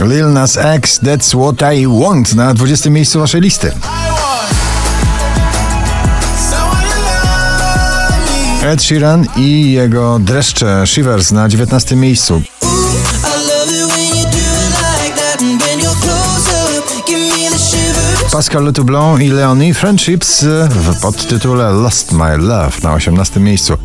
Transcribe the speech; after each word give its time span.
Lil 0.00 0.32
Nas 0.32 0.56
X, 0.56 1.00
That's 1.00 1.34
What 1.34 1.74
I 1.74 1.86
Want 1.86 2.34
na 2.34 2.54
20. 2.54 2.90
miejscu 2.90 3.20
waszej 3.20 3.40
listy. 3.40 3.72
Ed 8.62 8.82
Sheeran 8.82 9.26
i 9.36 9.72
jego 9.72 10.18
dreszcze 10.18 10.82
Shivers 10.86 11.30
na 11.30 11.48
19. 11.48 11.96
miejscu. 11.96 12.42
Pascal 18.32 18.64
Le 18.64 18.72
Toublon 18.72 19.22
i 19.22 19.28
Leonie 19.28 19.74
Friendships 19.74 20.44
w 20.70 21.00
podtytule 21.00 21.70
Lost 21.72 22.12
My 22.12 22.36
Love 22.36 22.72
na 22.82 22.92
18. 22.94 23.40
miejscu. 23.40 23.76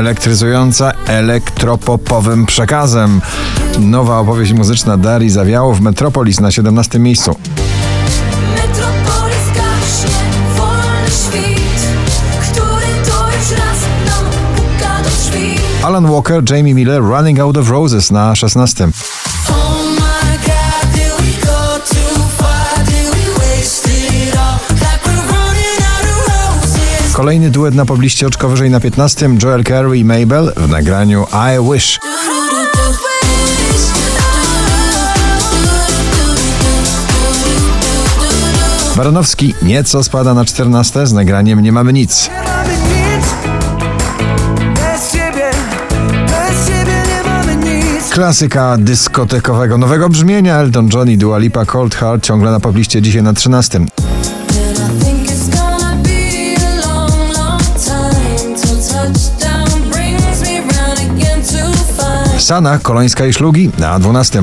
Elektryzująca 0.00 0.92
elektropopowym 1.06 2.46
przekazem. 2.46 3.20
Nowa 3.78 4.18
opowieść 4.18 4.52
muzyczna 4.52 4.96
Darii 4.96 5.30
Zawiało 5.30 5.74
w 5.74 5.80
Metropolis 5.80 6.40
na 6.40 6.50
17 6.50 6.98
miejscu. 6.98 7.36
Alan 15.82 16.06
Walker, 16.06 16.50
Jamie 16.50 16.74
Miller, 16.74 17.02
Running 17.02 17.40
Out 17.40 17.56
of 17.56 17.70
Roses 17.70 18.10
na 18.10 18.36
16. 18.36 18.88
Kolejny 27.30 27.50
duet 27.50 27.74
na 27.74 27.86
pobliście 27.86 28.26
oczko 28.26 28.48
wyżej 28.48 28.70
na 28.70 28.80
15. 28.80 29.30
Joel 29.42 29.64
Carey 29.64 29.98
i 29.98 30.04
Mabel 30.04 30.52
w 30.56 30.68
nagraniu 30.68 31.26
I 31.32 31.72
Wish. 31.72 31.98
Baranowski 38.96 39.54
nieco 39.62 40.04
spada 40.04 40.34
na 40.34 40.44
14 40.44 41.06
z 41.06 41.12
nagraniem 41.12 41.60
Nie 41.60 41.72
mamy 41.72 41.92
nic. 41.92 42.30
Klasyka 48.10 48.76
dyskotekowego 48.78 49.78
nowego 49.78 50.08
brzmienia 50.08 50.56
Elton 50.56 50.88
John 50.94 51.10
i 51.10 51.18
Dua 51.18 51.38
Lipa 51.38 51.64
Cold 51.64 51.94
Heart 51.94 52.24
ciągle 52.24 52.50
na 52.50 52.60
pobliście 52.60 53.02
dzisiaj 53.02 53.22
na 53.22 53.32
13. 53.32 53.80
Sana, 62.50 62.78
Kolońska 62.78 63.26
i 63.26 63.32
Szlugi 63.32 63.70
na 63.78 63.98
12. 63.98 64.42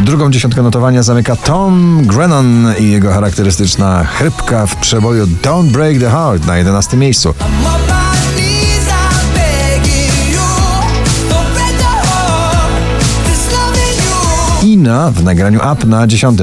Drugą 0.00 0.30
dziesiątkę 0.30 0.62
notowania 0.62 1.02
zamyka 1.02 1.36
Tom 1.36 2.02
Grennan 2.06 2.74
i 2.78 2.90
jego 2.90 3.12
charakterystyczna 3.12 4.04
chrypka 4.04 4.66
w 4.66 4.76
przeboju 4.76 5.26
Don't 5.26 5.70
Break 5.70 5.98
the 5.98 6.10
Heart 6.10 6.46
na 6.46 6.58
11 6.58 6.96
miejscu. 6.96 7.34
Ina 14.62 15.10
w 15.10 15.24
nagraniu 15.24 15.60
Up 15.72 15.86
na 15.86 16.06
10. 16.06 16.38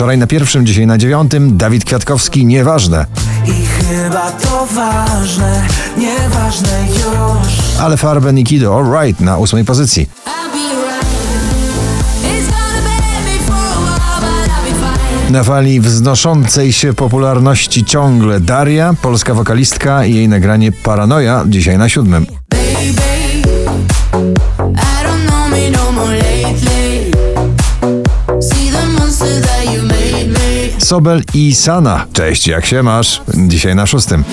Wczoraj 0.00 0.18
na 0.18 0.26
pierwszym, 0.26 0.66
dzisiaj 0.66 0.86
na 0.86 0.98
dziewiątym. 0.98 1.56
Dawid 1.56 1.84
Kwiatkowski, 1.84 2.46
nieważne. 2.46 3.06
I 3.46 3.66
chyba 3.66 4.30
to 4.30 4.66
ważne, 4.66 5.62
nieważne 5.98 6.68
już 6.88 7.80
Ale 7.80 7.96
Farben 7.96 8.38
i 8.38 8.44
Kido, 8.44 8.76
alright, 8.76 9.20
na 9.20 9.38
ósmej 9.38 9.64
pozycji. 9.64 10.10
Na 15.30 15.44
fali 15.44 15.80
wznoszącej 15.80 16.72
się 16.72 16.92
popularności 16.92 17.84
ciągle 17.84 18.40
Daria, 18.40 18.94
polska 19.02 19.34
wokalistka 19.34 20.04
i 20.04 20.14
jej 20.14 20.28
nagranie 20.28 20.72
Paranoja, 20.72 21.44
dzisiaj 21.48 21.78
na 21.78 21.88
siódmym. 21.88 22.26
Sobel 30.90 31.22
i 31.34 31.54
Sana, 31.54 32.06
cześć, 32.12 32.46
jak 32.46 32.66
się 32.66 32.82
masz? 32.82 33.22
Dzisiaj 33.34 33.74
na 33.74 33.86
szóstym. 33.86 34.24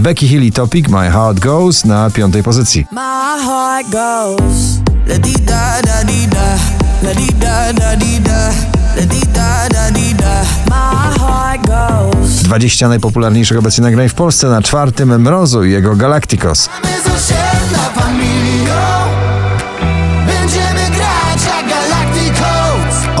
Becky 0.00 0.28
Hill 0.28 0.42
i 0.42 0.52
Topic, 0.52 0.88
My 0.88 1.10
Heart 1.10 1.40
Goes 1.40 1.84
na 1.84 2.10
piątej 2.10 2.42
pozycji. 2.42 2.86
My 2.92 3.44
heart 3.46 3.90
goes 3.90 4.80
la 5.06 5.18
di 5.18 5.32
da 5.32 5.82
da 5.82 6.04
di 6.04 6.28
da 6.28 6.56
la 7.02 7.14
di 7.14 7.26
da 7.34 7.72
da 7.72 7.96
di 7.96 8.20
da 8.20 8.50
la 8.96 9.06
di 9.06 9.20
da 9.32 9.68
da 9.68 9.90
di 9.90 10.14
da 10.14 10.42
My 10.66 11.18
heart 11.18 11.66
goes 11.66 12.30
20 12.42 12.88
najpopularniejszych 12.88 13.58
obecnie 13.58 13.84
nagrań 13.84 14.08
w 14.08 14.14
Polsce 14.14 14.46
na 14.46 14.62
czwartym 14.62 15.22
Mrozu 15.22 15.64
i 15.64 15.70
jego 15.70 15.96
Galacticos. 15.96 16.68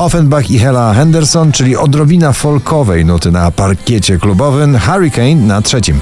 Offenbach 0.00 0.50
i 0.50 0.58
Hela 0.58 0.94
Henderson, 0.94 1.52
czyli 1.52 1.76
odrobina 1.76 2.32
folkowej 2.32 3.04
nuty 3.04 3.30
na 3.30 3.50
parkiecie 3.50 4.18
klubowym, 4.18 4.78
Hurricane 4.78 5.34
na 5.34 5.62
trzecim. 5.62 6.00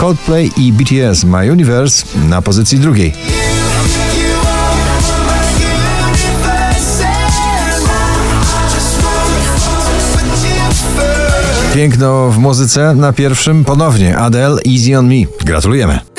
Coldplay 0.00 0.50
i 0.56 0.72
BTS 0.72 1.24
My 1.24 1.52
Universe 1.52 2.04
na 2.28 2.42
pozycji 2.42 2.78
drugiej. 2.78 3.31
Piękno 11.74 12.30
w 12.30 12.38
muzyce 12.38 12.94
na 12.94 13.12
pierwszym 13.12 13.64
ponownie 13.64 14.16
Adele 14.18 14.60
Easy 14.66 14.98
on 14.98 15.08
Me. 15.08 15.26
Gratulujemy. 15.44 16.11